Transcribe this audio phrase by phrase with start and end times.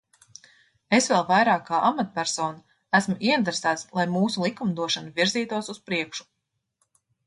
[0.97, 6.31] Es vēl vairāk kā amatpersona esmu ieinteresēts, lai mūsu likumdošana virzītos uz priekšu.